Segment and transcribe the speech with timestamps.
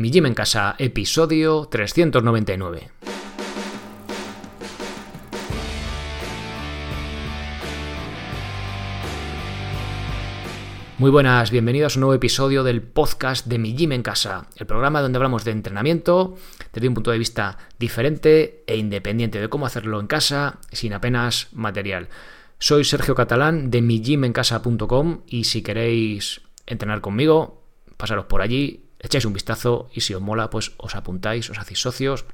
[0.00, 2.88] Mi Gym en Casa, episodio 399.
[10.96, 14.64] Muy buenas, bienvenidos a un nuevo episodio del podcast de Mi Gym en Casa, el
[14.64, 16.34] programa donde hablamos de entrenamiento
[16.72, 21.48] desde un punto de vista diferente e independiente de cómo hacerlo en casa sin apenas
[21.52, 22.08] material.
[22.58, 27.66] Soy Sergio Catalán de migymencasa.com y si queréis entrenar conmigo,
[27.98, 31.80] pasaros por allí, echáis un vistazo y si os mola, pues os apuntáis, os hacéis
[31.80, 32.24] socios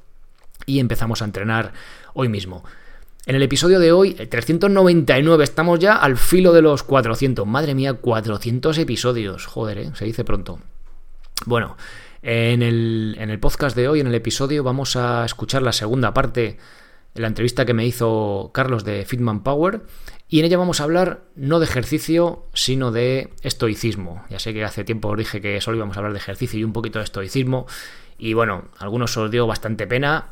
[0.65, 1.73] y empezamos a entrenar
[2.13, 2.63] hoy mismo.
[3.25, 7.45] En el episodio de hoy, el 399, estamos ya al filo de los 400.
[7.45, 9.45] Madre mía, 400 episodios.
[9.45, 9.91] Joder, ¿eh?
[9.95, 10.59] se dice pronto.
[11.45, 11.75] Bueno,
[12.21, 16.13] en el, en el podcast de hoy, en el episodio, vamos a escuchar la segunda
[16.13, 16.57] parte
[17.13, 19.81] de la entrevista que me hizo Carlos de Fitman Power.
[20.29, 24.25] Y en ella vamos a hablar no de ejercicio, sino de estoicismo.
[24.29, 26.63] Ya sé que hace tiempo os dije que solo íbamos a hablar de ejercicio y
[26.63, 27.65] un poquito de estoicismo.
[28.17, 30.27] Y bueno, algunos os dio bastante pena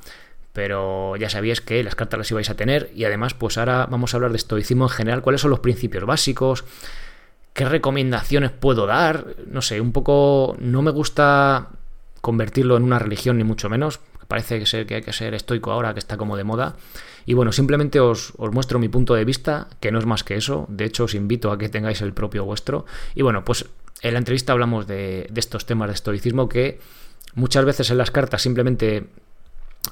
[0.56, 2.90] pero ya sabíais que las cartas las ibais a tener.
[2.96, 6.06] Y además pues ahora vamos a hablar de estoicismo en general, cuáles son los principios
[6.06, 6.64] básicos,
[7.54, 11.68] qué recomendaciones puedo dar, no sé, un poco no me gusta
[12.22, 16.00] convertirlo en una religión ni mucho menos, parece que hay que ser estoico ahora que
[16.00, 16.78] está como de moda
[17.26, 20.66] y bueno, simplemente os, muestro mi punto de vista, que no es más que eso,
[20.70, 23.66] de hecho os invito a que tengáis el propio vuestro y bueno, pues
[24.02, 26.80] en la entrevista hablamos de, de estos temas de estoicismo que
[27.34, 29.08] muchas veces en las cartas simplemente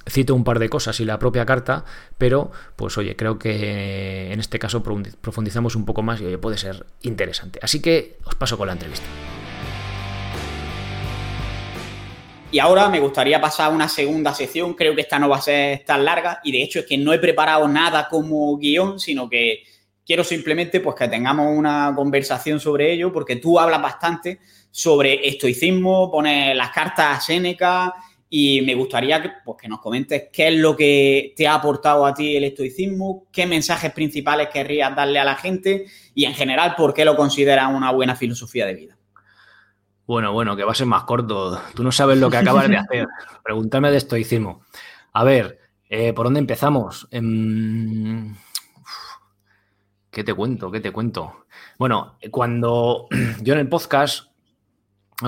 [0.10, 1.86] cito un par de cosas y la propia carta,
[2.18, 6.86] pero pues oye, creo que en este caso profundizamos un poco más y puede ser
[7.02, 7.60] interesante.
[7.62, 9.06] Así que os paso con la entrevista.
[12.54, 15.42] Y ahora me gustaría pasar a una segunda sección, creo que esta no va a
[15.42, 19.28] ser tan larga y de hecho es que no he preparado nada como guion, sino
[19.28, 19.64] que
[20.06, 26.12] quiero simplemente pues que tengamos una conversación sobre ello, porque tú hablas bastante sobre estoicismo,
[26.12, 27.96] pones las cartas a Séneca,
[28.30, 32.14] y me gustaría pues, que nos comentes qué es lo que te ha aportado a
[32.14, 36.94] ti el estoicismo, qué mensajes principales querrías darle a la gente y en general por
[36.94, 38.98] qué lo consideras una buena filosofía de vida.
[40.06, 41.60] Bueno, bueno, que va a ser más corto.
[41.74, 43.08] Tú no sabes lo que acabas de hacer.
[43.44, 44.62] Preguntarme de estoicismo.
[45.14, 45.60] A ver,
[45.90, 47.08] eh, ¿por dónde empezamos?
[47.12, 48.36] Em,
[50.10, 50.70] ¿Qué te cuento?
[50.70, 51.46] ¿Qué te cuento?
[51.78, 53.08] Bueno, cuando
[53.42, 54.32] yo en el podcast,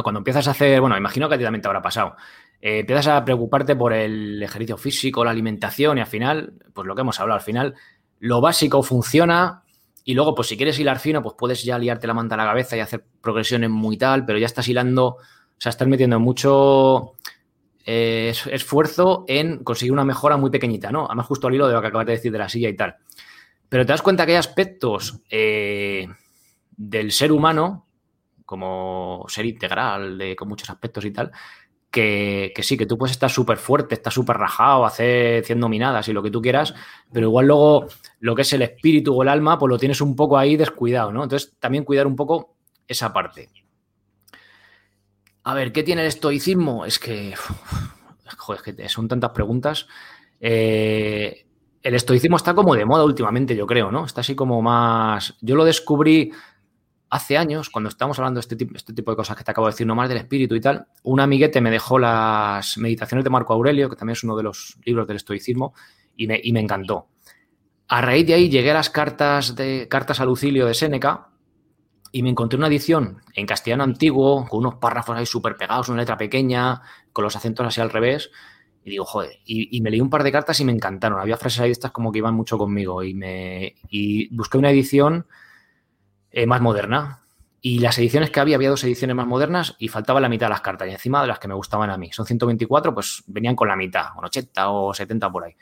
[0.04, 2.16] cuando empiezas a hacer, bueno, imagino que a ti también te habrá pasado.
[2.62, 6.96] Eh, empiezas a preocuparte por el ejercicio físico, la alimentación y al final, pues lo
[6.96, 7.76] que hemos hablado, al final
[8.20, 9.65] lo básico funciona
[10.08, 12.46] y luego, pues si quieres hilar fino, pues puedes ya liarte la manta a la
[12.46, 15.20] cabeza y hacer progresiones muy tal, pero ya estás hilando, o
[15.58, 17.14] sea, estás metiendo mucho
[17.84, 21.08] eh, esfuerzo en conseguir una mejora muy pequeñita, ¿no?
[21.08, 22.98] Además, justo al hilo de lo que acabas de decir de la silla y tal.
[23.68, 26.08] Pero te das cuenta que hay aspectos eh,
[26.78, 27.88] del ser humano,
[28.46, 31.32] como ser integral, con muchos aspectos y tal,
[31.96, 36.14] que, sí, que tú puedes estar súper fuerte, estar súper rajado, hacer 100 dominadas y
[36.14, 36.76] lo que tú quieras,
[37.14, 37.88] pero igual luego
[38.20, 41.14] lo que es el espíritu o el alma, pues lo tienes un poco ahí descuidado,
[41.14, 41.24] ¿no?
[41.24, 43.48] Entonces también cuidar un poco esa parte.
[45.44, 46.86] A ver, ¿qué tiene el estoicismo?
[46.86, 47.34] Es que,
[48.38, 49.88] joder, es que son tantas preguntas.
[50.42, 51.46] Eh,
[51.82, 54.04] el estoicismo está como de moda últimamente, yo creo, ¿no?
[54.04, 55.38] Está así como más...
[55.40, 56.34] Yo lo descubrí
[57.10, 59.68] hace años, cuando estábamos hablando de este tipo, este tipo de cosas que te acabo
[59.68, 63.30] de decir, no más del espíritu y tal, un amiguete me dejó las meditaciones de
[63.30, 65.74] Marco Aurelio, que también es uno de los libros del estoicismo,
[66.18, 67.08] y me, encantó.
[67.88, 71.30] A raíz de ahí llegué a las cartas, de, cartas a Lucilio de Séneca
[72.12, 76.00] y me encontré una edición en castellano antiguo, con unos párrafos ahí súper pegados, una
[76.00, 78.32] letra pequeña, con los acentos así al revés.
[78.86, 81.20] Y digo, joder, y, me leí un par de cartas y me encantaron.
[81.20, 83.04] Había frases ahí estas como que iban mucho conmigo.
[83.04, 85.26] Y, me, y busqué una edición
[86.36, 87.22] eh, más moderna.
[87.62, 90.50] Y las ediciones que había, había dos ediciones más modernas y faltaba la mitad de
[90.52, 90.88] las cartas.
[90.90, 92.12] Y encima de las que me gustaban a mí.
[92.12, 95.54] Son 124, pues venían con la mitad, con 80 o 70 por ahí.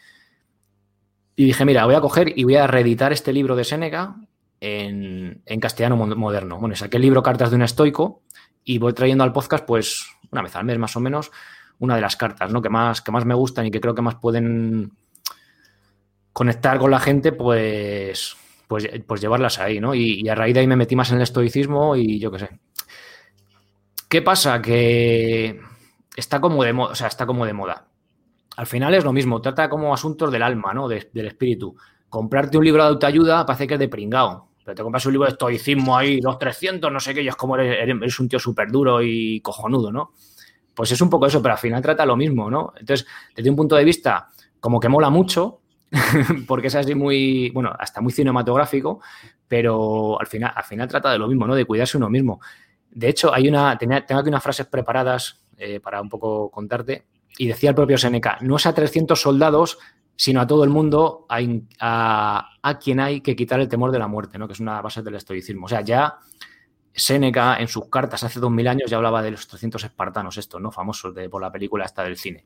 [1.36, 4.16] Y dije, mira, voy a coger y voy a reeditar este libro de Séneca
[4.60, 6.58] en, castellano moderno.
[6.58, 8.24] Bueno, saqué el libro Cartas de un estoico
[8.64, 11.32] y voy trayendo al podcast, pues, una vez al mes más o menos,
[11.78, 12.64] una de las cartas, ¿no?
[12.64, 14.92] Que más, que más me gustan y que creo que más pueden
[16.34, 18.38] conectar con la gente, pues,
[18.74, 19.94] pues, pues, llevarlas ahí, ¿no?
[19.94, 22.50] Y, a raíz de ahí me metí más en el estoicismo y yo qué sé.
[24.10, 24.60] ¿Qué pasa?
[24.64, 25.62] Que
[26.16, 27.86] está como de moda, o sea, está como de moda.
[28.58, 30.88] Al final es lo mismo, trata como asuntos del alma, ¿no?
[30.88, 31.76] del espíritu.
[32.10, 34.50] Comprarte un libro de autoayuda parece que es de pringao.
[34.66, 37.36] Pero te compras un libro de estoicismo ahí, dos, trescientos, no sé qué, y es
[37.36, 40.14] como eres, eres un tío súper duro y cojonudo, ¿no?
[40.74, 42.74] Pues es un poco eso, pero al final trata lo mismo, ¿no?
[42.76, 43.06] Entonces,
[43.36, 44.30] desde un punto de vista
[44.60, 45.60] como que mola mucho,
[46.48, 49.02] porque es así muy, bueno, hasta muy cinematográfico,
[49.48, 51.56] pero al final, al final trata de lo mismo, ¿no?
[51.56, 52.42] De cuidarse uno mismo.
[52.90, 57.06] De hecho, hay una, tengo aquí unas frases preparadas eh, para un poco contarte.
[57.38, 59.80] Y decía el propio Seneca, no es a 300 soldados,
[60.16, 64.08] sino a todo el mundo a, a, quien hay que quitar el temor de la
[64.08, 64.48] muerte, ¿no?
[64.48, 65.66] que es una base del estoicismo.
[65.66, 66.20] O sea, ya
[66.94, 70.72] Seneca en sus cartas hace 2000 años ya hablaba de los 300 espartanos, estos, ¿no?
[70.72, 72.46] Famosos de, por la película esta del cine.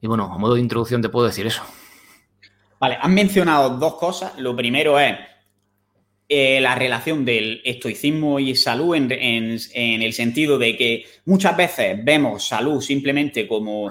[0.00, 1.62] Y bueno, a modo de introducción te puedo decir eso.
[2.78, 4.38] Vale, han mencionado dos cosas.
[4.38, 5.14] Lo primero es
[6.28, 9.12] eh, la relación del estoicismo y salud en,
[10.02, 13.90] el sentido de que muchas veces vemos salud simplemente como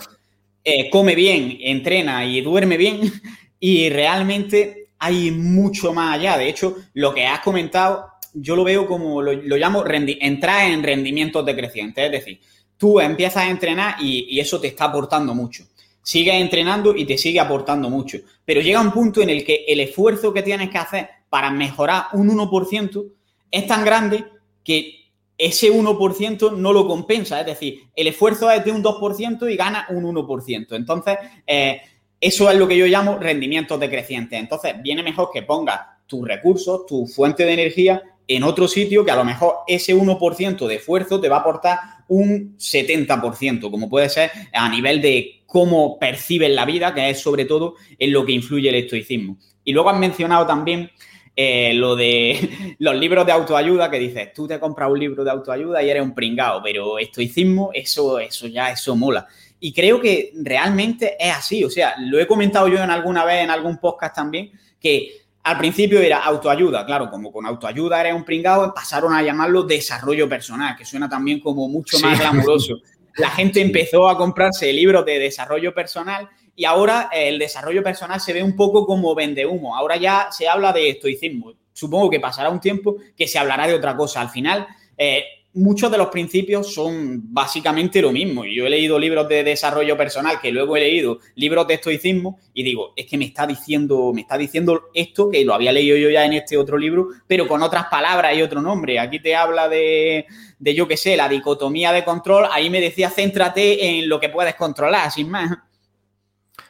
[0.63, 3.01] eh, come bien, entrena y duerme bien
[3.59, 6.38] y realmente hay mucho más allá.
[6.38, 11.45] De hecho, lo que has comentado yo lo veo como, lo, llamo entrar en rendimientos
[11.45, 12.06] decrecientes.
[12.06, 12.39] Es decir,
[12.77, 15.65] tú empiezas a entrenar y eso te está aportando mucho.
[16.01, 18.18] Sigues entrenando y te sigue aportando mucho.
[18.46, 22.06] Pero llega un punto en el que el esfuerzo que tienes que hacer para mejorar
[22.13, 23.12] un 1%
[23.51, 24.25] es tan grande
[24.63, 25.00] que
[25.38, 27.40] ese 1% no lo compensa.
[27.40, 30.75] Es decir, el esfuerzo es de un 2% y gana un 1%.
[30.75, 31.18] Entonces,
[31.48, 31.81] eh,
[32.19, 34.40] eso es lo que yo llamo rendimientos decrecientes.
[34.40, 39.12] Entonces, viene mejor que pongas tus recursos, tu fuente de energía en otro sitio que
[39.12, 44.09] a lo mejor ese 1% de esfuerzo te va a aportar un 70%, como puede
[44.09, 48.33] ser a nivel de cómo percibes la vida, que es sobre todo en lo que
[48.33, 49.38] influye el estoicismo.
[49.63, 50.91] Y luego has mencionado también
[51.35, 55.31] eh, lo de los libros de autoayuda, que dices, tú te compras un libro de
[55.31, 59.27] autoayuda y eres un pringao, pero estoicismo, eso, eso ya, eso mola.
[59.59, 61.63] Y creo que realmente es así.
[61.63, 65.11] O sea, lo he comentado yo en alguna vez en algún podcast también, que
[65.44, 70.27] al principio era autoayuda, claro, como con autoayuda eres un pringao, pasaron a llamarlo desarrollo
[70.27, 72.80] personal, que suena también como mucho más glamuroso.
[73.15, 78.19] La gente empezó a comprarse libros de desarrollo personal y ahora eh, el desarrollo personal
[78.19, 79.75] se ve un poco como vende humo.
[79.75, 81.53] Ahora ya se habla de estoicismo.
[81.71, 84.19] Supongo que pasará un tiempo que se hablará de otra cosa.
[84.19, 85.24] Al final, eh,
[85.54, 88.46] muchos de los principios son básicamente lo mismo.
[88.46, 92.63] Yo he leído libros de desarrollo personal, que luego he leído libros de estoicismo y
[92.63, 96.10] digo, es que me está diciendo, me está diciendo esto que lo había leído yo
[96.10, 99.00] ya en este otro libro, pero con otras palabras y otro nombre.
[99.00, 100.25] Aquí te habla de,
[100.60, 102.45] de yo qué sé, la dicotomía de control.
[102.52, 105.57] Ahí me decía, céntrate en lo que puedes controlar, sin más.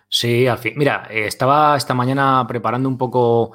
[0.08, 0.74] Sí, al fin.
[0.76, 3.52] Mira, eh, estaba esta mañana preparando un poco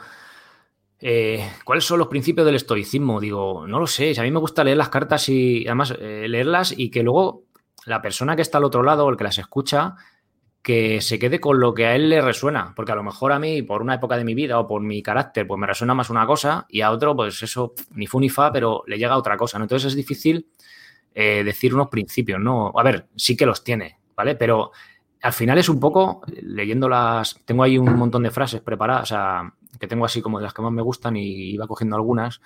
[1.01, 3.21] eh, cuáles son los principios del estoicismo.
[3.21, 4.19] Digo, no lo sé.
[4.19, 7.45] a mí me gusta leer las cartas y además eh, leerlas y que luego
[7.87, 9.97] la persona que está al otro lado, el que las escucha,
[10.63, 12.73] que se quede con lo que a él le resuena.
[12.75, 15.03] Porque a lo mejor a mí, por una época de mi vida o por mi
[15.03, 18.31] carácter, pues me resuena más una cosa y a otro, pues eso, ni fu ni
[18.31, 19.59] fa, pero le llega a otra cosa.
[19.59, 19.65] ¿no?
[19.65, 20.49] Entonces es difícil
[21.15, 22.73] decir unos principios, ¿no?
[22.75, 24.35] A ver, sí que los tiene, ¿vale?
[24.35, 24.73] Pero
[25.23, 29.07] al final es un poco, leyendo las, tengo ahí un montón de frases preparadas, o
[29.07, 32.41] sea, que tengo así como de las que más me gustan y iba cogiendo algunas.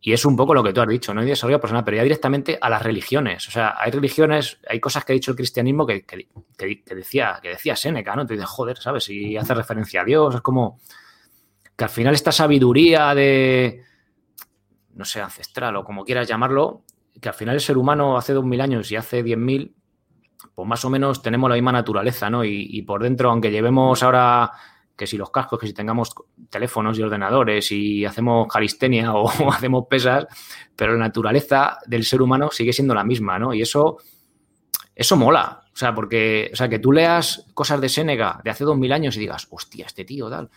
[0.00, 2.02] Y es un poco lo que tú has dicho, no hay desarrollo personal, pero ya
[2.02, 3.46] directamente a las religiones.
[3.46, 6.04] O sea, hay religiones, hay cosas que ha dicho el cristianismo que,
[6.86, 8.26] decía, que decía Séneca, ¿no?
[8.26, 9.08] Te dices, joder, ¿sabes?
[9.10, 10.80] Y hace referencia a Dios, es como
[11.76, 13.84] que al final esta sabiduría de,
[14.94, 16.82] no sé, ancestral o como quieras llamarlo,
[17.20, 19.74] que al final el ser humano hace dos mil años y hace diez mil
[20.54, 22.44] pues más o menos tenemos la misma naturaleza, ¿no?
[22.44, 24.50] Y, por dentro, aunque llevemos ahora
[25.02, 26.14] que si los cascos, que si tengamos
[26.48, 30.26] teléfonos y ordenadores y hacemos calistenia o, hacemos pesas,
[30.76, 33.52] pero la naturaleza del ser humano sigue siendo la misma, ¿no?
[33.52, 33.96] Y eso,
[34.94, 35.64] eso mola.
[35.74, 38.92] O sea, porque, o sea, que tú leas cosas de Sénega de hace dos mil
[38.92, 40.48] años y digas, hostia, este tío, tal.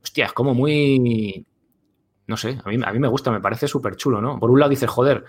[0.00, 1.44] Hostia, es como muy.
[2.28, 4.38] No sé, a mí, a mí me gusta, me parece súper chulo, ¿no?
[4.38, 5.24] Por un lado dices, joder,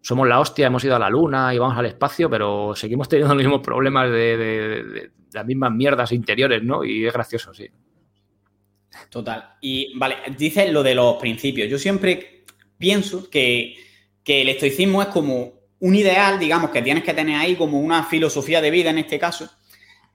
[0.00, 3.34] somos la hostia, hemos ido a la luna y vamos al espacio, pero seguimos teniendo
[3.34, 6.84] los mismos problemas de, las mismas mierdas interiores, ¿no?
[6.84, 7.68] Y es gracioso, sí.
[9.10, 9.54] Total.
[9.60, 11.68] Y vale, dices lo de los principios.
[11.68, 12.44] Yo siempre
[12.78, 13.76] pienso que,
[14.22, 18.04] que el estoicismo es como un ideal, digamos, que tienes que tener ahí como una
[18.04, 19.50] filosofía de vida en este caso.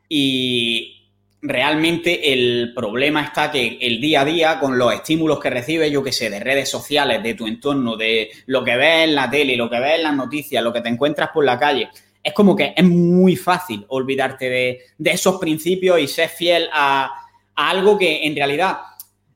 [0.10, 1.02] Y,
[1.42, 6.04] realmente el problema está que el día a día, con los estímulos que recibes, yo
[6.04, 9.56] que sé, de redes sociales, de tu entorno, de lo que ves en la tele,
[9.56, 11.90] lo que ves en las noticias, lo que te encuentras por la calle,
[12.24, 17.21] es como que es muy fácil olvidarte de, esos principios y ser fiel a,
[17.56, 18.78] algo que en realidad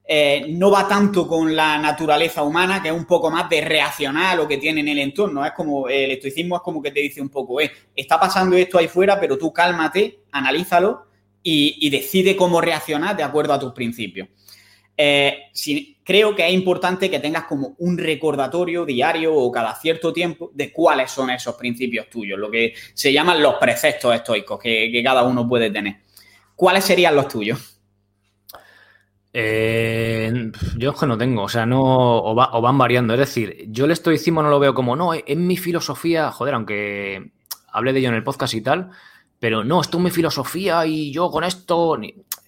[0.08, 4.34] eh, no va tanto con la naturaleza humana, que es un poco más de reaccionar
[4.34, 5.44] a lo que tiene en el entorno.
[5.44, 8.78] Es como el estoicismo es como que te dice un poco, eh, está pasando esto
[8.78, 11.08] ahí fuera, pero tú cálmate, analízalo
[11.42, 14.28] y, decide cómo reaccionar de acuerdo a tus principios.
[14.98, 15.52] Eh,
[16.04, 20.72] creo que es importante que tengas como un recordatorio diario o cada cierto tiempo de
[20.72, 25.48] cuáles son esos principios tuyos, lo que se llaman los preceptos estoicos que, cada uno
[25.48, 25.98] puede tener.
[26.56, 27.75] ¿Cuáles serían los tuyos?
[29.38, 30.32] Eh,
[30.78, 33.14] yo es que no tengo, o sea, no, o, van variando.
[33.14, 37.34] Es decir, yo el estoicismo no lo veo como, no, en mi filosofía, joder, aunque
[37.68, 38.92] hablé de ello en el podcast y tal,
[39.38, 41.98] pero no, esto es mi filosofía y yo con esto,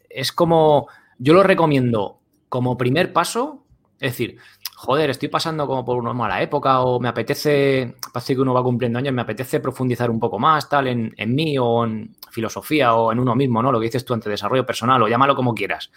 [0.10, 3.66] es como, yo lo recomiendo como primer paso,
[4.00, 4.38] es decir,
[4.78, 8.64] joder, estoy pasando como por una mala época o me apetece, parece que uno va
[8.64, 12.94] cumpliendo años, me apetece profundizar un poco más, tal, en, en mí o en filosofía
[12.94, 13.74] o en uno mismo, ¿no?
[13.74, 15.92] Lo que dices tú ante desarrollo personal o llámalo como quieras.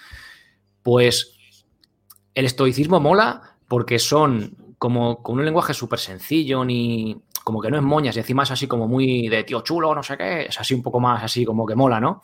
[0.83, 1.37] Pues
[2.35, 7.77] el estoicismo mola porque son como con un lenguaje súper sencillo, ni como que no
[7.77, 10.59] es moñas, y encima es así como muy de tío chulo, no sé qué, es
[10.59, 12.23] así un poco más así como que mola, ¿no?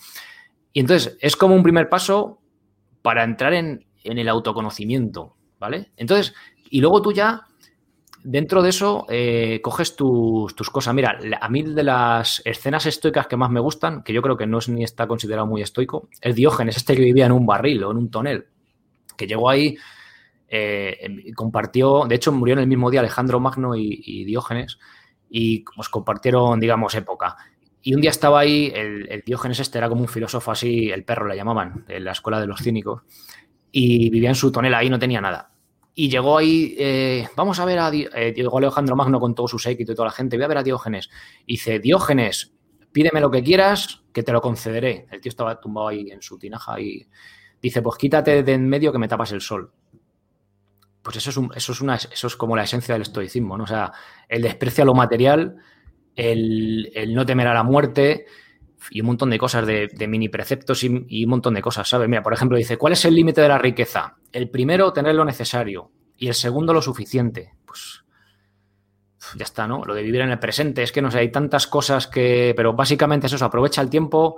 [0.73, 2.41] Y entonces es como un primer paso
[3.03, 5.93] para entrar en, el autoconocimiento, ¿vale?
[5.97, 6.35] Entonces,
[6.71, 7.47] y luego tú ya,
[8.27, 10.93] dentro de eso, eh, coges tus, tus, cosas.
[10.95, 14.49] Mira, a mí de las escenas estoicas que más me gustan, que yo creo que
[14.49, 17.85] no es ni está considerado muy estoico, es Diógenes, este que vivía en un barril
[17.85, 18.47] o en un tonel,
[19.17, 19.79] que llegó ahí
[20.49, 24.79] eh, compartió, de hecho murió en el mismo día Alejandro Magno y, Diógenes
[25.31, 27.37] y pues compartieron, digamos, época.
[27.81, 31.29] Y un día estaba ahí, el, Diógenes este era como un filósofo así, el perro
[31.29, 33.03] le llamaban, en la escuela de los cínicos,
[33.71, 35.56] y vivía en su tonela ahí, no tenía nada.
[35.97, 39.59] Y llegó ahí, eh, vamos a ver a eh, llegó Alejandro Magno con todo su
[39.59, 41.11] séquito y toda la gente, voy a ver a Diógenes.
[41.45, 42.53] Dice, Diógenes,
[42.93, 45.07] pídeme lo que quieras, que te lo concederé.
[45.11, 47.09] El tío estaba tumbado ahí en su tinaja y
[47.61, 49.73] dice, pues quítate de en medio que me tapas el sol
[51.07, 53.63] pues eso es, una, eso es como la esencia del estoicismo, ¿no?
[53.63, 53.93] O sea,
[54.29, 55.55] el desprecio a lo material,
[56.17, 58.27] el, no temer a la muerte
[58.91, 62.09] y un montón de cosas, de, mini preceptos y, un montón de cosas, ¿sabes?
[62.09, 64.17] Mira, por ejemplo, dice, ¿cuál es el límite de la riqueza?
[64.33, 67.53] El primero, tener lo necesario y el segundo, lo suficiente.
[67.65, 68.05] Pues
[69.37, 69.85] ya está, ¿no?
[69.85, 72.75] Lo de vivir en el presente, es que no sé, hay tantas cosas que, pero
[72.75, 74.37] básicamente es eso, aprovecha el tiempo,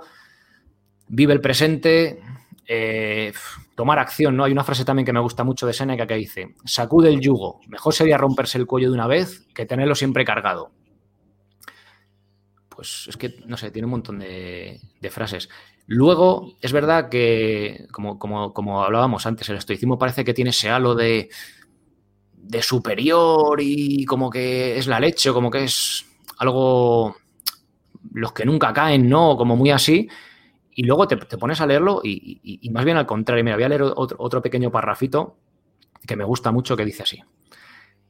[1.07, 2.21] vive el presente,
[2.67, 3.31] eh,
[3.75, 4.45] tomar acción, ¿no?
[4.45, 7.61] Hay una frase también que me gusta mucho de Seneca que dice, sacude el yugo,
[7.67, 10.71] mejor sería romperse el cuello de una vez que tenerlo siempre cargado.
[12.79, 14.79] Pues es que, no sé, tiene un montón de,
[15.11, 15.49] frases.
[15.85, 20.95] Luego, es verdad que, como, como, hablábamos antes, el estoicismo parece que tiene ese halo
[20.95, 21.27] de,
[22.31, 26.05] de superior y como que es la leche, o como que es
[26.37, 27.17] algo
[28.13, 29.35] los que nunca caen, ¿no?
[29.35, 30.07] Como muy así.
[30.73, 33.43] Y luego te, pones a leerlo y, más bien al contrario.
[33.43, 35.35] Mira, voy a leer otro, pequeño parrafito
[36.07, 37.21] que me gusta mucho que dice así.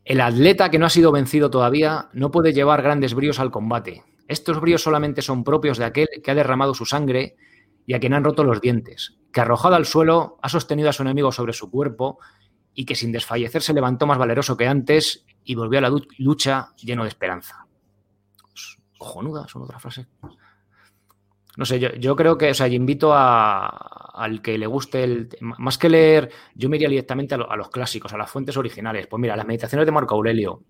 [0.09, 4.03] El atleta que no ha sido vencido todavía no puede llevar grandes bríos al combate.
[4.27, 7.35] Estos bríos solamente son propios de aquel que ha derramado su sangre
[7.85, 11.03] y a quien han roto los dientes, que arrojado al suelo ha sostenido a su
[11.03, 12.17] enemigo sobre su cuerpo
[12.73, 16.73] y que sin desfallecer se levantó más valeroso que antes y volvió a la lucha
[16.77, 17.67] lleno de esperanza.
[18.41, 20.07] Pues, cojonuda, son otra frase
[21.59, 25.27] no sé, yo, creo que, o sea, yo invito a, al que le guste el.
[25.41, 29.07] Más que leer, yo me iría directamente a, los clásicos, a las fuentes originales.
[29.07, 30.63] Pues mira, las meditaciones de Marco Aurelio,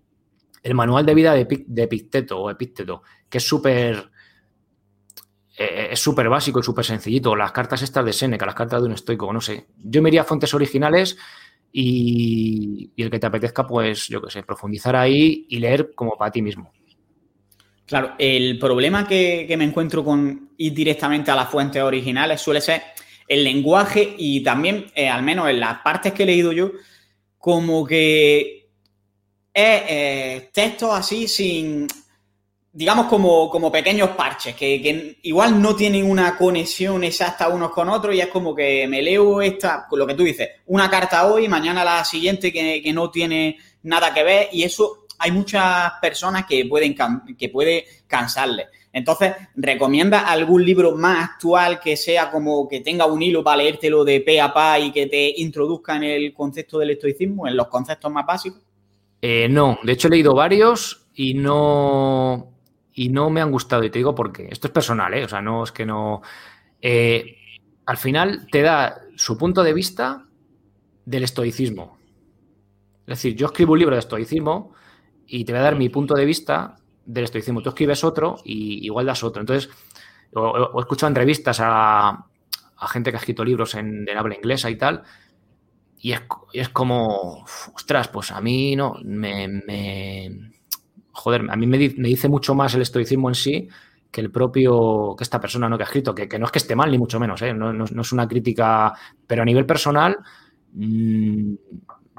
[0.64, 4.10] el manual de vida de, de Epicteto o Epicteto, que es súper.
[5.56, 7.36] Eh, es súper básico y súper sencillito.
[7.36, 9.68] Las cartas estas de Seneca, las cartas de un estoico, no sé.
[9.76, 11.16] Yo me iría a fuentes originales
[11.70, 16.18] y, y el que te apetezca, pues, yo qué sé, profundizar ahí y leer como
[16.18, 16.72] para ti mismo.
[17.90, 22.84] Claro, el problema que, me encuentro con ir directamente a las fuentes originales suele ser
[23.26, 26.70] el lenguaje y también, eh, al menos en las partes que he leído yo,
[27.36, 28.68] como que
[29.52, 31.88] es eh, texto así sin,
[32.70, 38.14] digamos, como, como pequeños parches, que, igual no tienen una conexión exacta unos con otros
[38.14, 41.84] y es como que me leo esta, lo que tú dices, una carta hoy, mañana
[41.84, 46.64] la siguiente que, que no tiene nada que ver y eso hay muchas personas que
[46.64, 46.96] pueden
[47.38, 48.68] que puede cansarles.
[48.92, 54.04] Entonces, ¿recomienda algún libro más actual que sea como que tenga un hilo para leértelo
[54.04, 57.68] de pe a pa y que te introduzca en el concepto del estoicismo, en los
[57.68, 58.62] conceptos más básicos?
[59.22, 62.52] Eh, no, de hecho he leído varios y no,
[62.94, 63.84] y no me han gustado.
[63.84, 64.48] Y te digo por qué.
[64.50, 65.24] Esto es personal, ¿eh?
[65.24, 66.22] O sea, no es que no.
[66.80, 67.36] Eh,
[67.86, 70.26] al final te da su punto de vista
[71.04, 71.98] del estoicismo.
[73.02, 74.72] Es decir, yo escribo un libro de estoicismo
[75.30, 77.62] y te voy a dar mi punto de vista del estoicismo.
[77.62, 79.40] Tú escribes otro y igual das otro.
[79.40, 79.70] Entonces,
[80.34, 82.26] he escuchado entrevistas a,
[82.88, 85.02] gente que ha escrito libros en, habla inglesa y tal,
[85.98, 87.44] y es, como,
[87.74, 90.52] ostras, pues a mí no, me,
[91.12, 93.68] joder, a mí me, dice mucho más el estoicismo en sí
[94.10, 95.76] que el propio, que esta persona ¿no?
[95.76, 97.52] que ha escrito, que, no es que esté mal, ni mucho menos, ¿eh?
[97.52, 98.94] no, es una crítica,
[99.26, 100.16] pero a nivel personal,
[100.72, 101.54] mm,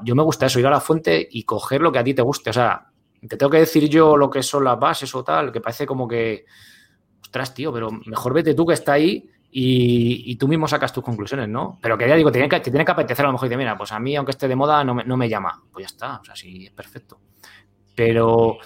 [0.04, 2.22] yo me gusta eso, ir a la fuente y coger lo que a ti te
[2.22, 2.91] guste, o sea,
[3.28, 6.08] te tengo que decir yo lo que son las bases o tal, que parece como
[6.08, 6.46] que,
[7.22, 11.50] ostras, tío, pero mejor vete tú que está ahí y, tú mismo sacas tus conclusiones,
[11.50, 11.78] ¿no?
[11.82, 13.58] Pero que ya digo, te tiene que, tiene que apetecer a lo mejor y te
[13.58, 15.62] mira, pues a mí, aunque esté de moda, no me, llama.
[15.72, 17.20] Pues ya está, o sea, sí, es perfecto.
[17.94, 18.58] Pero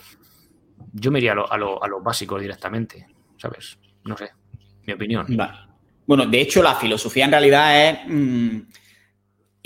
[0.93, 3.07] yo me iría a lo, a lo, básico directamente,
[3.37, 3.79] ¿sabes?
[4.03, 4.31] No sé,
[4.85, 5.25] mi opinión.
[6.05, 8.59] Bueno, de hecho, la filosofía en realidad es mm,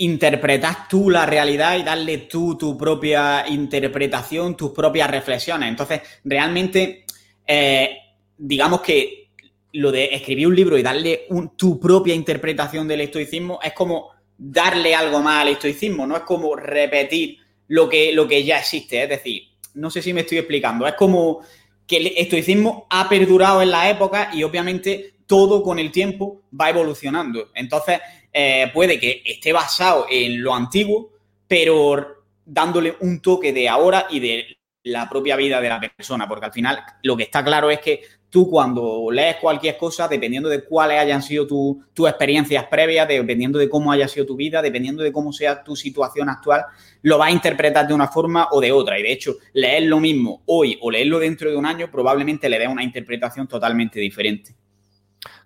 [0.00, 5.68] interpretar tú la realidad y darle tú tu propia interpretación, tus propias reflexiones.
[5.68, 7.04] Entonces, realmente,
[7.46, 7.98] eh,
[8.36, 9.28] digamos que
[9.72, 14.94] lo de escribir un libro y darle tu propia interpretación del estoicismo es como darle
[14.94, 17.36] algo más al estoicismo, no es como repetir
[17.68, 19.02] lo que, lo que ya existe.
[19.02, 19.42] Es decir,
[19.74, 21.40] no sé si me estoy explicando, es como
[21.86, 26.70] que el estoicismo ha perdurado en la época y obviamente todo con el tiempo va
[26.70, 27.50] evolucionando.
[27.54, 28.00] Entonces,
[28.32, 31.10] eh, puede que esté basado en lo antiguo,
[31.46, 36.46] pero dándole un toque de ahora y de la propia vida de la persona, porque
[36.46, 40.64] al final lo que está claro es que tú cuando lees cualquier cosa, dependiendo de
[40.64, 45.12] cuáles hayan sido tus experiencias previas, dependiendo de cómo haya sido tu vida, dependiendo de
[45.12, 46.64] cómo sea tu situación actual,
[47.02, 48.98] lo vas a interpretar de una forma o de otra.
[48.98, 52.58] Y de hecho, leer lo mismo hoy o leerlo dentro de un año probablemente le
[52.58, 54.54] dé una interpretación totalmente diferente.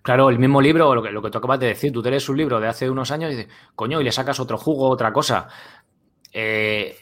[0.05, 2.59] Claro, el mismo libro, lo que, tú acabas de decir, tú te lees un libro
[2.59, 5.47] de hace unos años y dices, coño, y le sacas otro jugo, otra cosa.
[6.31, 6.95] Eh,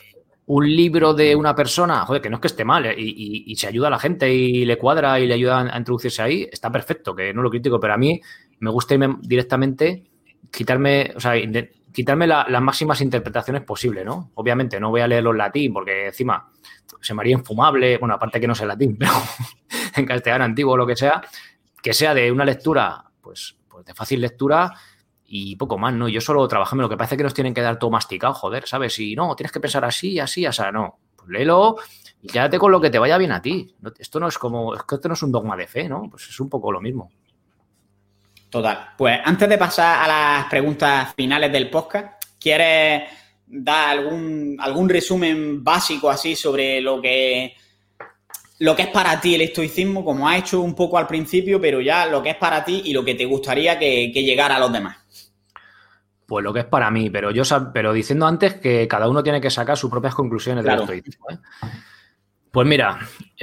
[0.46, 3.68] un libro de una persona, joder, que no es que esté mal, eh, y, se
[3.68, 7.14] ayuda a la gente y le cuadra y le ayuda a introducirse ahí, está perfecto,
[7.14, 8.22] que no lo critico, pero a mí
[8.60, 10.06] me gusta directamente,
[10.50, 11.34] quitarme, o sea,
[11.92, 14.32] quitarme las máximas interpretaciones posibles, ¿no?
[14.36, 16.50] Obviamente no voy a leerlo en latín, porque encima
[17.02, 19.12] se me haría infumable, bueno, aparte que no sé latín, pero
[19.98, 21.22] en castellano antiguo o lo que sea,
[21.84, 24.74] que sea de una lectura, pues, pues de fácil lectura
[25.26, 26.08] y poco más, ¿no?
[26.08, 28.98] Yo solo trabajame, lo que parece que nos tienen que dar todo masticado, joder, ¿sabes?
[29.00, 30.98] Y no, tienes que pensar así, así, o sea, no.
[31.16, 31.76] Pues léelo
[32.22, 33.76] y quédate con lo que te vaya bien a ti.
[34.00, 36.08] Esto no es como, es que esto no es un dogma de fe, ¿no?
[36.10, 37.12] Pues es un poco lo mismo.
[38.50, 38.92] Total.
[38.98, 43.10] Pues antes de pasar a las preguntas finales del podcast, ¿quieres
[43.46, 47.56] dar algún, algún resumen básico así sobre lo que
[48.64, 51.82] lo que es para ti el estoicismo, como has hecho un poco al principio, pero
[51.82, 54.72] ya lo que es para ti y lo que te gustaría que, llegara a los
[54.72, 54.96] demás.
[56.26, 59.42] Pues lo que es para mí, pero yo pero diciendo antes que cada uno tiene
[59.42, 61.26] que sacar sus propias conclusiones del estoicismo.
[61.30, 61.40] ¿eh?
[62.52, 63.00] Pues mira,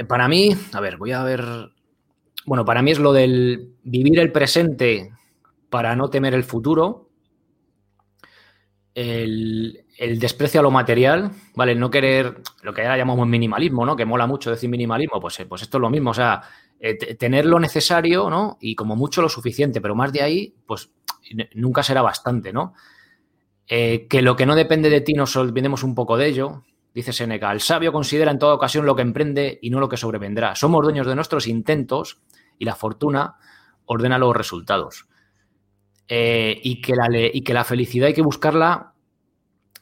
[0.07, 1.43] para mí, a ver, voy a ver.
[2.47, 5.13] Bueno, para mí es lo del vivir el presente
[5.69, 7.11] para no temer el futuro.
[8.95, 11.75] El, el desprecio a lo material, ¿vale?
[11.75, 13.95] No querer, lo que ahora llamamos minimalismo, ¿no?
[13.95, 16.41] Que mola mucho decir minimalismo, pues, eh, pues esto es lo mismo, o sea,
[16.79, 18.57] eh, tener lo necesario, ¿no?
[18.59, 20.89] Y como mucho lo suficiente, pero más de ahí, pues
[21.53, 22.73] nunca será bastante, ¿no?
[23.67, 26.63] Eh, que lo que no depende de ti nos olvidemos un poco de ello,
[26.95, 29.97] dice Seneca, el sabio considera en toda ocasión lo que emprende y no lo que
[29.97, 30.55] sobrevendrá.
[30.55, 32.17] Somos dueños de nuestros intentos
[32.57, 33.35] y la fortuna
[33.85, 35.05] ordena los resultados.
[36.09, 38.90] y, que la, y que la felicidad hay que buscarla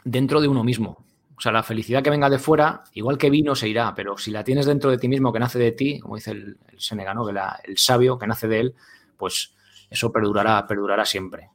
[0.04, 1.06] dentro de uno mismo.
[1.38, 4.30] O sea, la felicidad que venga de fuera, igual que vino, se irá, pero si
[4.30, 7.26] la tienes dentro de ti mismo, que nace de ti, como dice el, el Senegano,
[7.26, 7.34] que
[7.64, 8.76] el sabio que nace de él,
[9.16, 9.54] pues
[9.90, 11.50] eso perdurará, perdurará siempre.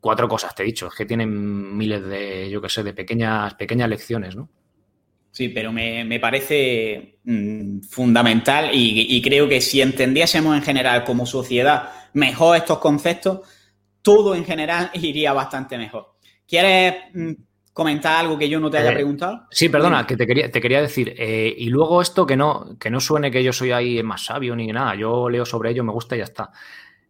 [0.00, 3.54] Cuatro cosas te he dicho, es que tienen miles de, yo qué sé, de pequeñas,
[3.54, 4.48] pequeñas lecciones, ¿no?
[5.30, 11.24] Sí, pero me, parece mm, fundamental y, y, creo que si entendiésemos en general como
[11.24, 13.40] sociedad mejor estos conceptos,
[14.02, 16.11] todo en general iría bastante mejor.
[16.46, 17.32] ¿Quieres mm,
[17.72, 19.46] comentar algo que yo no te haya eh, preguntado?
[19.50, 21.14] Sí, perdona, que te quería, te quería decir.
[21.16, 24.54] Eh, y luego esto que no, que no suene que yo soy ahí más sabio
[24.54, 24.94] ni nada.
[24.94, 26.50] Yo leo sobre ello, me gusta y ya está.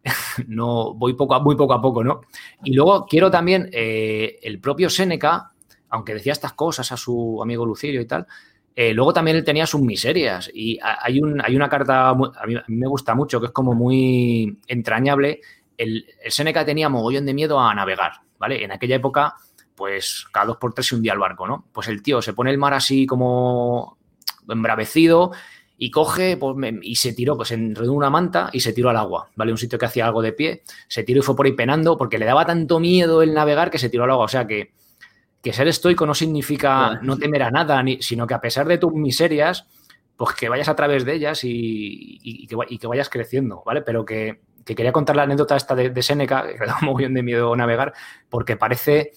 [0.47, 2.21] no voy poco a, muy poco a poco, ¿no?
[2.63, 5.51] Y luego quiero también eh, el propio Séneca,
[5.89, 8.25] aunque decía estas cosas a su amigo Lucilio y tal,
[8.75, 10.49] luego también él tenía sus miserias.
[10.53, 14.57] Y hay, un, hay una carta, a mí, me gusta mucho, que es como muy
[14.67, 15.41] entrañable.
[15.77, 18.13] El, el Séneca tenía mogollón de miedo a navegar.
[18.43, 18.61] ¿Vale?
[18.61, 19.35] En aquella época,
[19.73, 21.63] pues cada dos por tres se hundía el barco, ¿no?
[21.71, 23.97] Pues el tío se pone el mar así como
[24.49, 25.31] embravecido
[25.77, 29.29] y coge pues, y se tiró, pues enredó una manta y se tiró al agua,
[29.37, 29.53] ¿vale?
[29.53, 32.17] Un sitio que hacía algo de pie, se tiró y fue por ahí penando porque
[32.17, 34.25] le daba tanto miedo el navegar que se tiró al agua.
[34.25, 34.73] O sea que,
[35.41, 38.77] que ser estoico no significa no temer a nada, ni, sino que a pesar de
[38.77, 39.67] tus miserias,
[40.17, 43.83] pues que vayas a través de ellas y, que, y que vayas creciendo, ¿vale?
[43.83, 47.13] Pero que, que quería contar la anécdota esta de, de Seneca, que da un bien
[47.13, 47.93] de miedo navegar,
[48.29, 49.11] porque parece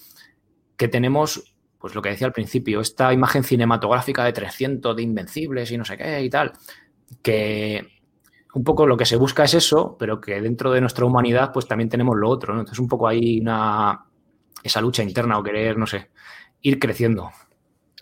[0.75, 5.71] que tenemos, pues lo que decía al principio, esta imagen cinematográfica de 300 de invencibles
[5.71, 6.53] y no sé qué y tal,
[7.21, 7.97] que
[8.53, 11.67] un poco lo que se busca es eso, pero que dentro de nuestra humanidad pues
[11.67, 12.53] también tenemos lo otro.
[12.53, 14.05] Entonces un poco ahí una,
[14.63, 16.09] esa lucha interna o querer, no sé,
[16.61, 17.31] ir creciendo.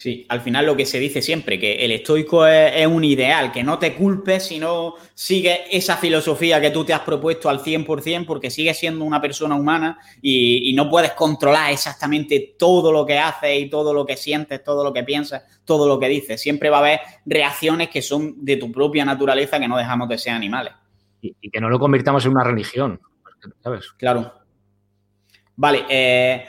[0.05, 3.63] Sí, al final lo que se dice siempre, que el estoico es, un ideal, que
[3.63, 8.27] no te culpes si no sigues esa filosofía que tú te has propuesto al 100%
[8.27, 13.59] porque sigues siendo una persona humana y, no puedes controlar exactamente todo lo que haces
[13.59, 16.39] y todo lo que sientes, todo lo que piensas, todo lo que dices.
[16.39, 20.19] Siempre va a haber reacciones que son de tu propia naturaleza que no dejamos de
[20.19, 20.73] ser animales.
[21.19, 23.01] Y, que no lo convirtamos en una religión,
[23.63, 23.91] ¿sabes?
[23.97, 24.35] Claro.
[25.55, 26.45] Vale, eh,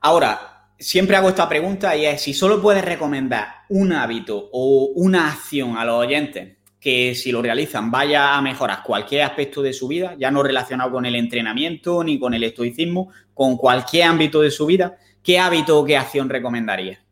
[0.00, 5.28] ahora siempre hago esta pregunta y es si solo puedes recomendar un hábito o una
[5.28, 9.88] acción a los oyentes que si lo realizan vaya a mejorar cualquier aspecto de su
[9.88, 14.50] vida, ya no relacionado con el entrenamiento ni con el estoicismo, con cualquier ámbito de
[14.50, 17.02] su vida, ¿qué hábito o qué acción recomendaría?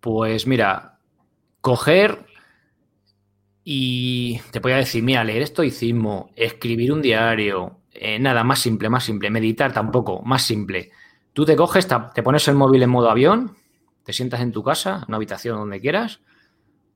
[0.00, 0.98] Pues mira,
[1.62, 2.26] coger
[3.64, 8.90] y te voy a decir, mira, leer estoicismo, escribir un diario, eh, nada, más simple,
[8.90, 10.90] más simple, meditar tampoco, más simple
[11.38, 13.56] Tú te coges, te pones el móvil en modo avión,
[14.02, 16.20] te sientas en tu casa, en una habitación donde quieras,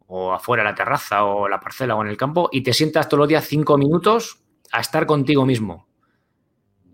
[0.08, 3.08] o afuera, en la terraza, o la parcela, o en el campo, y te sientas
[3.08, 5.86] todos los días cinco minutos a estar contigo mismo.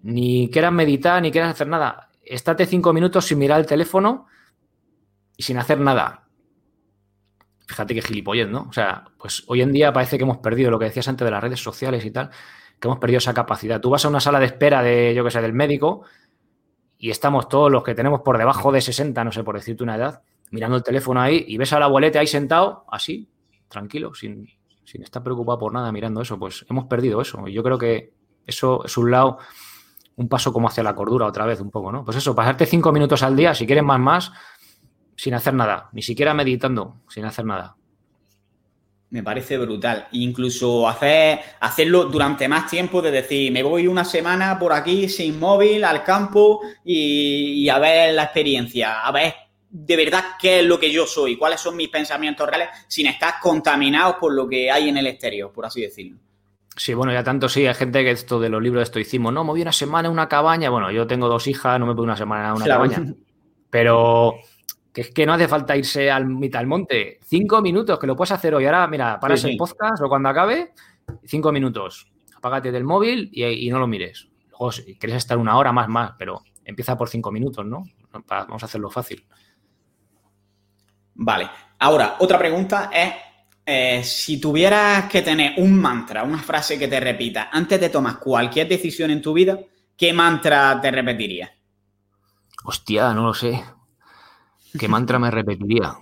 [0.02, 2.10] Ni quieras meditar, ni quieras hacer nada.
[2.22, 4.26] Estate cinco minutos sin mirar el teléfono
[5.34, 6.28] y sin hacer nada.
[7.66, 8.66] Fíjate qué gilipollez, ¿no?
[8.68, 11.30] O sea, pues hoy en día parece que hemos perdido lo que decías antes de
[11.30, 12.28] las redes sociales y tal,
[12.78, 13.80] que hemos perdido esa capacidad.
[13.80, 16.04] Tú vas a una sala de espera de, yo que sé, del médico
[16.98, 19.96] y estamos todos los que tenemos por debajo de 60, no sé, por decirte una
[19.96, 23.28] edad, mirando el teléfono ahí y ves al abuelete ahí sentado, así,
[23.68, 24.48] tranquilo, sin,
[24.84, 27.46] sin estar preocupado por nada mirando eso, pues hemos perdido eso.
[27.46, 28.12] Y yo creo que
[28.46, 29.38] eso es un lado,
[30.16, 32.04] un paso como hacia la cordura otra vez, un poco, ¿no?
[32.04, 34.32] Pues eso, pasarte cinco minutos al día, si quieres más, más,
[35.14, 37.77] sin hacer nada, ni siquiera meditando, sin hacer nada.
[39.10, 40.06] Me parece brutal.
[40.12, 45.38] Incluso hacer, hacerlo durante más tiempo, de decir, me voy una semana por aquí sin
[45.38, 49.34] móvil al campo y, a ver la experiencia, a ver
[49.70, 53.34] de verdad qué es lo que yo soy, cuáles son mis pensamientos reales, sin estar
[53.40, 56.18] contaminados por lo que hay en el exterior, por así decirlo.
[56.74, 59.44] Sí, bueno, ya tanto sí, hay gente que esto de los libros de estoicismo, no,
[59.44, 62.04] me voy una semana en una cabaña, bueno, yo tengo dos hijas, no me voy
[62.04, 63.04] una semana en una cabaña,
[63.70, 64.36] pero
[64.92, 67.18] que es que no hace falta irse al mitad del monte.
[67.22, 68.66] Cinco minutos, que lo puedes hacer hoy.
[68.66, 70.72] Ahora, mira, paras el podcast o cuando acabe,
[71.24, 72.10] cinco minutos.
[72.36, 74.28] Apágate del móvil y, no lo mires.
[74.50, 77.84] Luego, si quieres estar una hora más, más, pero empieza por cinco minutos, ¿no?
[78.26, 79.26] Vamos a hacerlo fácil.
[81.14, 81.50] Vale.
[81.80, 83.12] Ahora, otra pregunta es,
[83.66, 88.18] eh, si tuvieras que tener un mantra, una frase que te repita antes de tomar
[88.18, 89.58] cualquier decisión en tu vida,
[89.96, 91.50] ¿qué mantra te repetirías?
[92.64, 93.62] Hostia, no lo sé.
[94.76, 95.96] ¿Qué mantra me repetiría?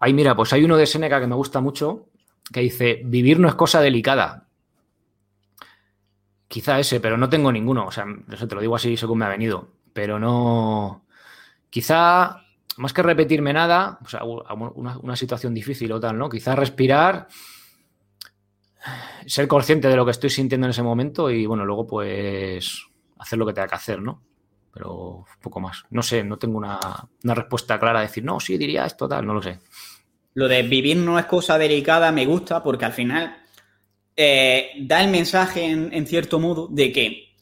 [0.00, 2.08] Ay, mira, pues hay uno de Seneca que me gusta mucho
[2.52, 4.48] que dice, vivir no es cosa delicada.
[6.48, 7.86] Quizá ese, pero no tengo ninguno.
[7.86, 9.68] O sea, eso te lo digo así según me ha venido.
[9.92, 11.06] Pero no.
[11.70, 12.42] Quizá,
[12.76, 16.28] más que repetirme nada, o sea, una, una situación difícil o tal, ¿no?
[16.28, 17.28] Quizá respirar,
[19.26, 22.86] ser consciente de lo que estoy sintiendo en ese momento y, bueno, luego pues
[23.18, 24.22] hacer lo que tenga que hacer, ¿no?
[24.72, 25.84] Pero poco más.
[25.90, 26.80] No sé, no tengo una,
[27.22, 29.58] respuesta clara a decir, no, sí, diría esto, tal, no lo sé.
[30.34, 33.36] Lo de vivir no es cosa delicada me gusta porque al final
[34.16, 37.34] eh, da el mensaje, en, cierto modo, de que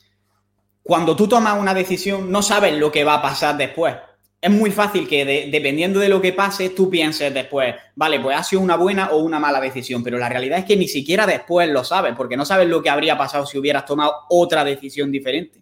[0.83, 3.95] cuando tú tomas una decisión no sabes lo que va a pasar después.
[4.43, 8.43] Es muy fácil que dependiendo de lo que pase, tú pienses después, vale, pues ha
[8.43, 11.69] sido una buena o una mala decisión, pero la realidad es que ni siquiera después
[11.69, 15.61] lo sabes, porque no sabes lo que habría pasado si hubieras tomado otra decisión diferente.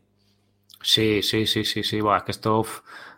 [0.80, 1.98] Sí, sí, sí, sí, sí.
[1.98, 2.64] es que esto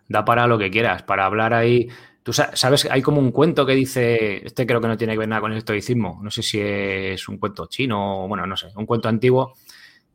[0.09, 1.88] da para lo que quieras, para hablar ahí.
[2.23, 5.29] Tú sabes, hay como un cuento que dice, este creo que no tiene que ver
[5.29, 8.85] nada con el estoicismo, no sé si es un cuento chino, bueno, no sé, un
[8.87, 9.55] cuento antiguo,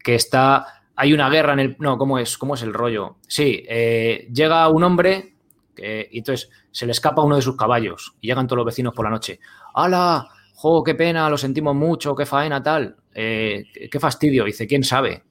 [0.03, 2.38] que está, hay una guerra en el, no, ¿cómo es?
[2.38, 3.17] ¿Cómo es el rollo?
[3.27, 5.36] Sí, eh, llega un hombre
[5.77, 9.05] y entonces se le escapa uno de sus caballos y llegan todos los vecinos por
[9.05, 9.39] la noche.
[9.73, 10.27] ¡Hala!
[10.53, 11.29] ¡Jo, qué pena!
[11.29, 12.95] Lo sentimos mucho, qué faena, tal.
[13.13, 14.45] Eh, qué fastidio.
[14.45, 15.23] Dice, ¿quién sabe?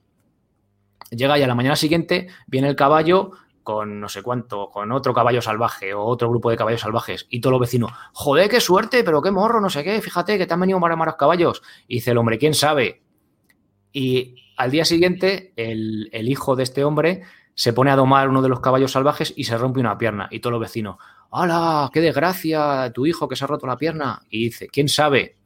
[1.17, 3.33] Llega y a la mañana siguiente viene el caballo
[3.65, 7.41] con no sé cuánto, con otro caballo salvaje o otro grupo de caballos salvajes y
[7.41, 10.55] todos los vecinos, joder, qué suerte, pero qué morro, no sé qué, fíjate que te
[10.55, 11.63] han venido más malos caballos.
[11.89, 13.03] Y dice el hombre, ¿quién sabe?
[13.93, 17.23] Y al día siguiente, el, hijo de este hombre
[17.55, 20.29] se pone a domar uno de los caballos salvajes y se rompe una pierna.
[20.31, 20.97] Y todos los vecinos,
[21.31, 21.91] ¡hala!
[21.93, 22.93] ¡Qué desgracia!
[22.93, 24.21] Tu hijo que se ha roto la pierna.
[24.29, 25.39] Y dice, ¿quién sabe?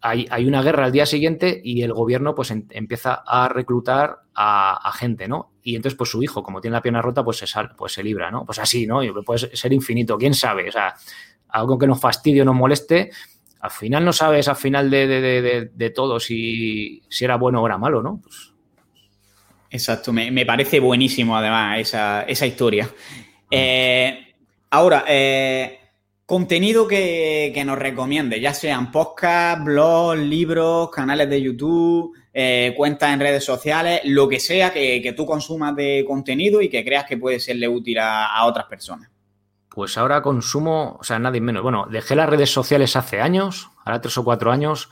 [0.00, 5.28] Hay, una guerra al día siguiente y el gobierno pues empieza a reclutar a, gente,
[5.28, 5.52] ¿no?
[5.62, 8.04] Y entonces pues su hijo, como tiene la pierna rota, pues se, sal, pues se
[8.04, 8.44] libra, ¿no?
[8.44, 9.02] Pues así, ¿no?
[9.02, 10.94] Y puede ser infinito, quién sabe, o sea,
[11.48, 13.10] algo que nos fastidie o nos moleste,
[13.60, 18.02] al final no sabes al final de, todo si, si, era bueno o era malo,
[18.02, 18.20] ¿no?
[18.22, 18.52] Pues
[19.70, 22.88] Exacto, me, parece buenísimo además esa, historia.
[23.50, 24.26] Eh,
[24.70, 25.85] Ahora, eh,
[26.26, 33.20] contenido que, nos recomiende, ya sean podcasts, blogs, libros, canales de YouTube, eh, cuentas en
[33.20, 37.38] redes sociales, lo que sea que, tú consumas de contenido y que creas que puede
[37.38, 39.08] serle útil a, otras personas.
[39.68, 41.62] Pues ahora consumo, o sea, nadie menos.
[41.62, 44.90] Bueno, dejé las redes sociales hace años, ahora tres o cuatro años,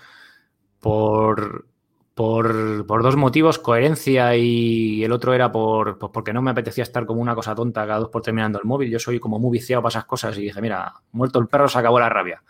[0.79, 1.67] por,
[2.15, 7.07] por, dos motivos, coherencia y el otro era por, pues porque no me apetecía estar
[7.07, 8.91] como una cosa tonta cada dos por terminando el móvil.
[8.91, 11.79] Yo soy como muy viciado para esas cosas y dije, mira, muerto el perro, se
[11.79, 12.43] acabó la rabia.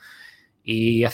[0.63, 1.05] Y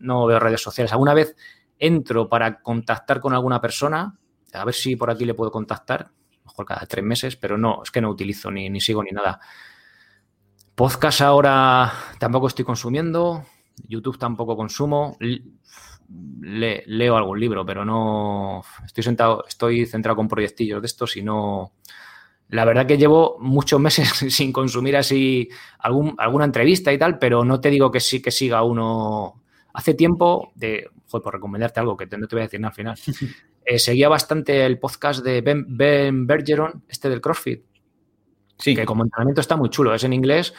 [0.00, 0.92] no, veo redes sociales.
[0.92, 1.34] Alguna vez
[1.78, 4.16] entro para contactar con alguna persona,
[4.52, 6.10] a ver si por aquí le puedo contactar,
[6.44, 9.40] mejor cada tres meses, pero no, es que no utilizo ni, ni sigo ni nada.
[10.76, 13.44] Podcast ahora tampoco estoy consumiendo,
[13.88, 15.16] YouTube tampoco consumo,
[16.08, 21.72] leo algún libro, pero no estoy sentado, estoy centrado con proyectillos de estos y no.
[22.48, 27.44] La verdad que llevo muchos meses sin consumir así algún, alguna entrevista y tal, pero
[27.44, 29.42] no te digo que sí que siga uno
[29.76, 32.74] Hace tiempo, de, joder, por recomendarte algo que no te voy a decir nada al
[32.74, 32.98] final,
[33.66, 37.62] eh, seguía bastante el podcast de Ben, Bergeron, este del CrossFit.
[38.56, 38.74] Sí.
[38.74, 40.54] Que como entrenamiento está muy chulo, es en inglés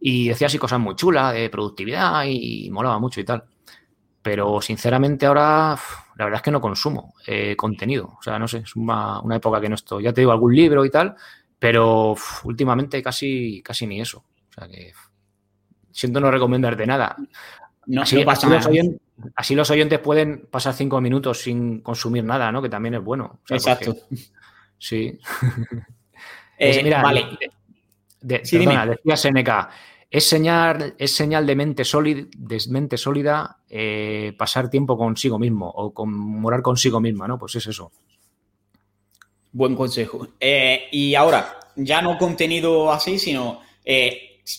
[0.00, 3.42] y decía así cosas muy chulas de productividad y molaba mucho y tal.
[4.22, 5.78] Pero sinceramente ahora
[6.16, 8.16] la verdad es que no consumo eh, contenido.
[8.18, 10.04] O sea, no sé, es una, época que no estoy.
[10.04, 11.16] Ya te digo algún libro y tal,
[11.58, 14.18] pero últimamente casi, casi ni eso.
[14.18, 14.92] O sea que
[15.90, 17.16] siento no recomendarte nada
[19.36, 22.62] así, Los oyentes, pueden pasar cinco minutos sin consumir nada, ¿no?
[22.62, 23.40] Que también es bueno.
[23.48, 23.96] Exacto.
[24.78, 25.18] sí.
[26.62, 27.38] Eh, mira, vale.
[28.20, 29.70] perdona, decía Seneca,
[30.10, 35.68] es señal, es señal de mente, sólida, de mente sólida eh, pasar tiempo consigo mismo
[35.68, 37.38] o con, morar consigo misma, ¿no?
[37.38, 37.92] Pues es eso.
[39.52, 40.28] Buen consejo.
[40.38, 43.60] Eh, y ahora, ya no contenido así, sino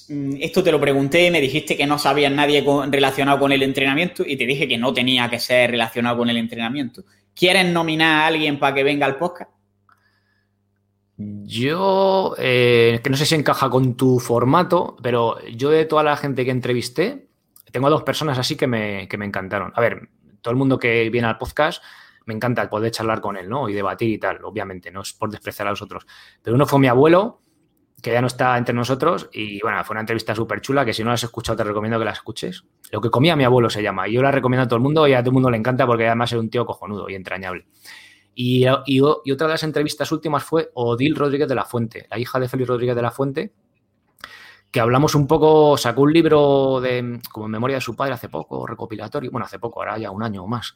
[0.09, 4.23] Mm, esto te lo pregunté, me dijiste que no sabías nadie relacionado con el entrenamiento
[4.25, 7.03] y te dije que no tenía que ser relacionado con el entrenamiento.
[7.35, 9.50] ¿Quieres nominar a alguien para que venga al podcast?
[11.45, 16.17] Yo, eh, que no sé si encaja con tu formato, pero yo de toda la
[16.17, 17.27] gente que entrevisté,
[17.71, 19.71] tengo dos personas así que me, que me encantaron.
[19.75, 20.09] A ver,
[20.41, 21.83] todo el mundo que viene al podcast,
[22.25, 23.69] me encanta poder charlar con él, ¿no?
[23.69, 26.05] Y debatir y tal, obviamente, no es por despreciar a los otros.
[26.41, 27.41] Pero uno fue mi abuelo,
[28.01, 29.29] que ya no está entre nosotros.
[29.31, 31.99] Y bueno, fue una entrevista súper chula que si no la has escuchado te recomiendo
[31.99, 32.65] que la escuches.
[32.91, 34.07] Lo que comía mi abuelo se llama.
[34.07, 35.85] Y yo la recomiendo a todo el mundo y a todo el mundo le encanta
[35.85, 37.67] porque además es un tío cojonudo y entrañable.
[38.43, 42.49] Y, otra de las entrevistas últimas fue Odil Rodríguez de la Fuente, la hija de
[42.49, 43.53] Félix Rodríguez de la Fuente,
[44.71, 48.29] que hablamos un poco, sacó un libro de como en memoria de su padre hace
[48.29, 50.75] poco, recopilatorio, bueno, hace poco, ahora ya un año o más,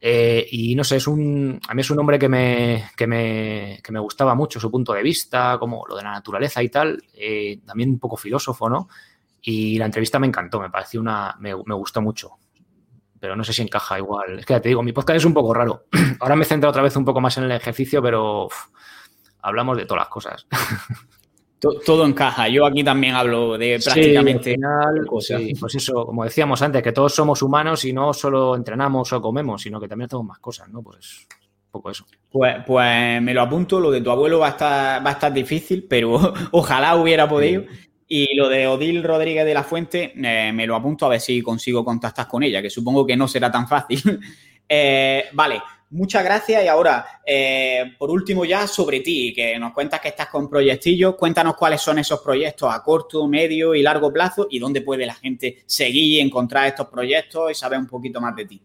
[0.00, 3.78] eh, y no sé, es un, a mí es un hombre que me, que me,
[3.84, 7.00] que me gustaba mucho su punto de vista, como lo de la naturaleza y tal,
[7.14, 8.88] eh, también un poco filósofo, ¿no?
[9.40, 12.38] Y la entrevista me encantó, me pareció una, me, gustó mucho.
[13.22, 14.40] Pero no sé si encaja igual.
[14.40, 15.84] Es que ya te digo, mi podcast es un poco raro.
[16.18, 18.48] Ahora me centro otra vez un poco más en el ejercicio, pero
[19.42, 20.46] hablamos de todas las cosas.
[21.86, 22.48] todo encaja.
[22.48, 24.56] Yo aquí también hablo de prácticamente
[25.06, 29.62] pues eso, como decíamos antes, que todos somos humanos y no solo entrenamos o comemos,
[29.62, 30.82] sino que también hacemos más cosas, ¿no?
[30.82, 31.28] Pues
[31.66, 32.04] un poco eso.
[32.28, 35.32] Pues, pues me lo apunto, lo de tu abuelo va a estar, va a estar
[35.32, 36.18] difícil, pero
[36.50, 37.62] ojalá hubiera podido.
[38.14, 41.40] Y lo de Odil Rodríguez de la Fuente, eh, me lo apunto a ver si
[41.40, 44.20] consigo contactar con ella, que supongo que no será tan fácil.
[44.74, 50.00] Eh, vale, Muchas gracias y ahora, eh, por último ya, sobre ti, que nos cuentas
[50.00, 54.46] que estás con proyectillos, cuéntanos cuáles son esos proyectos a corto, medio y largo plazo
[54.48, 58.34] y dónde puede la gente seguir y encontrar estos proyectos y saber un poquito más
[58.34, 58.62] de ti.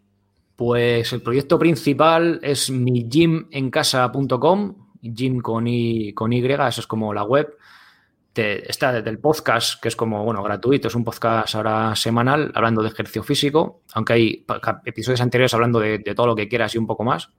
[0.55, 7.13] Pues el proyecto principal es mi gymencasa.com, gym con y, con Y, eso es como
[7.13, 7.57] la web
[8.37, 12.81] está desde el podcast, que es como, bueno, gratuito, es un podcast ahora semanal hablando
[12.81, 14.45] de ejercicio físico, aunque hay
[14.85, 17.29] episodios anteriores hablando de, todo lo que quieras y un poco más.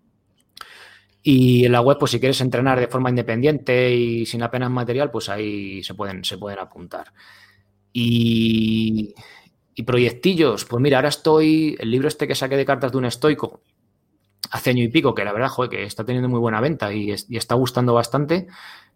[1.23, 5.11] Y en la web, pues si quieres entrenar de forma independiente y sin apenas material,
[5.11, 7.13] pues ahí se pueden, se pueden apuntar.
[7.93, 9.15] Y,
[9.75, 13.05] y proyectillos, pues mira, ahora estoy, el libro este que saqué de cartas de un
[13.05, 13.63] estoico,
[14.51, 17.11] hace año y pico, que la verdad, joder, que está teniendo muy buena venta y
[17.11, 18.47] está gustando bastante,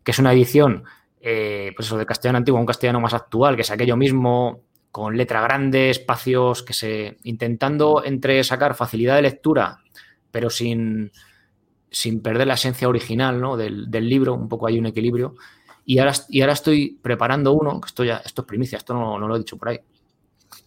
[0.03, 0.85] que es una edición
[1.25, 4.63] eh, pues eso, de castellano antiguo a un castellano más actual, que es aquello mismo,
[4.91, 7.19] con letra grande, espacios, que se.
[7.23, 9.79] intentando entre sacar facilidad de lectura,
[10.33, 11.13] pero sin,
[11.91, 13.57] sin perder la esencia original ¿no?
[13.57, 15.37] del, libro, un poco hay un equilibrio.
[15.85, 19.17] Y ahora, y ahora estoy preparando uno, que esto ya, esto es primicia, esto no,
[19.19, 19.81] lo he dicho por ahí.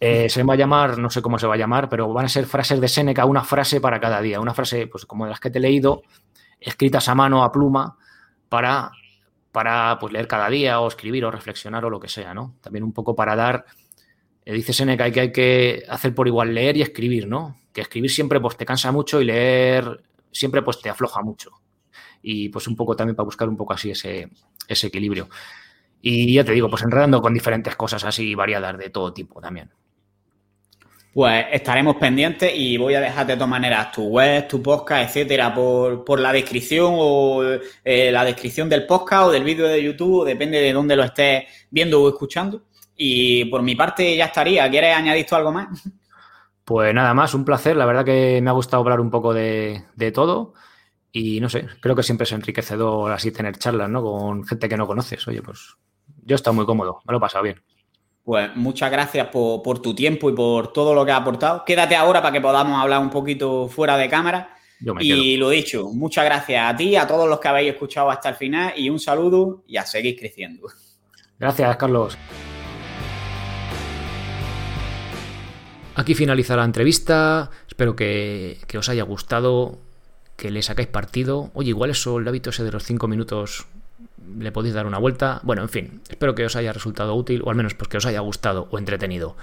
[0.00, 2.28] Eh, se va a llamar, no sé cómo se va a llamar, pero van a
[2.28, 5.40] ser frases de Seneca, una frase para cada día, una frase, pues como de las
[5.40, 6.02] que te he leído,
[6.58, 7.96] escritas a mano, a pluma,
[8.48, 8.90] para
[9.56, 12.56] para pues, leer cada día o escribir o reflexionar o lo que sea, ¿no?
[12.60, 13.64] También un poco para dar,
[14.44, 17.56] eh, dice Seneca que hay que hacer por igual leer y escribir, ¿no?
[17.72, 21.52] Que escribir siempre pues te cansa mucho y leer siempre pues te afloja mucho.
[22.20, 24.28] Y pues un poco también para buscar un poco así ese,
[24.68, 25.30] ese equilibrio.
[26.02, 29.70] Y ya te digo, pues enredando con diferentes cosas así variadas de todo tipo también.
[31.16, 35.54] Pues estaremos pendientes y voy a dejar de todas maneras tu web, tu podcast, etcétera,
[35.54, 37.42] por, la descripción o
[37.82, 41.44] eh, la descripción del podcast o del vídeo de YouTube, depende de dónde lo estés
[41.70, 42.64] viendo o escuchando.
[42.94, 44.68] Y por mi parte ya estaría.
[44.68, 45.68] ¿Quieres añadir tú algo más?
[46.66, 47.76] Pues nada más, un placer.
[47.76, 50.52] La verdad que me ha gustado hablar un poco de, de todo.
[51.12, 54.02] Y no sé, creo que siempre es enriquecedor así tener charlas, ¿no?
[54.02, 55.26] Con gente que no conoces.
[55.28, 55.76] Oye, pues
[56.24, 57.62] yo he estado muy cómodo, me lo he pasado bien.
[58.26, 61.64] Pues muchas gracias por, tu tiempo y por todo lo que has aportado.
[61.64, 64.50] Quédate ahora para que podamos hablar un poquito fuera de cámara.
[64.98, 68.34] y lo dicho, muchas gracias a ti, a todos los que habéis escuchado hasta el
[68.34, 70.66] final y un saludo y a seguir creciendo.
[71.38, 72.18] Gracias, Carlos.
[75.94, 77.48] Aquí finaliza la entrevista.
[77.68, 79.78] Espero que, que os haya gustado,
[80.36, 81.52] que le sacáis partido.
[81.54, 83.68] Oye, igual eso, el hábito ese de los cinco minutos
[84.38, 85.40] le podéis dar una vuelta.
[85.42, 88.06] Bueno, en fin, espero que os haya resultado útil o al menos pues que os
[88.06, 89.36] haya gustado o entretenido.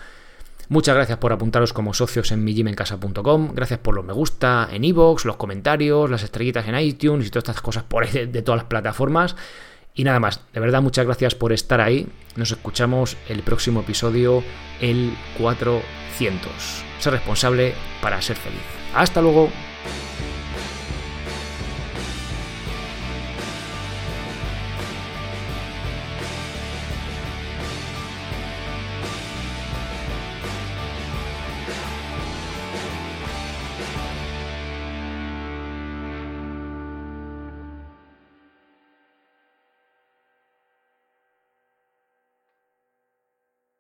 [0.69, 3.53] Muchas gracias por apuntaros como socios en mijimencasa.com.
[3.53, 7.43] Gracias por los me gusta en iVoox, los comentarios, las estrellitas en iTunes y todas
[7.43, 9.35] estas cosas por ahí de, todas las plataformas.
[9.93, 12.07] Y nada más, de verdad muchas gracias por estar ahí.
[12.35, 14.43] Nos escuchamos el próximo episodio,
[14.81, 16.51] el 400.
[16.99, 18.63] Ser responsable para ser feliz.
[18.95, 19.49] Hasta luego.